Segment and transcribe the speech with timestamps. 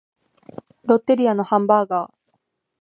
[0.83, 2.13] ロッテリアのハンバーガー